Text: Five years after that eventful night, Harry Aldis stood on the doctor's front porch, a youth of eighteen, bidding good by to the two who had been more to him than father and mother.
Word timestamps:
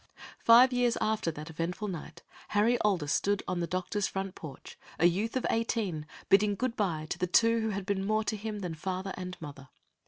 Five 0.39 0.73
years 0.73 0.97
after 0.99 1.29
that 1.29 1.51
eventful 1.51 1.87
night, 1.87 2.23
Harry 2.47 2.79
Aldis 2.79 3.13
stood 3.13 3.43
on 3.47 3.59
the 3.59 3.67
doctor's 3.67 4.07
front 4.07 4.33
porch, 4.33 4.75
a 4.97 5.05
youth 5.05 5.37
of 5.37 5.45
eighteen, 5.51 6.07
bidding 6.27 6.55
good 6.55 6.75
by 6.75 7.05
to 7.11 7.19
the 7.19 7.27
two 7.27 7.61
who 7.61 7.69
had 7.69 7.85
been 7.85 8.03
more 8.07 8.23
to 8.23 8.35
him 8.35 8.61
than 8.61 8.73
father 8.73 9.13
and 9.15 9.37
mother. 9.39 9.69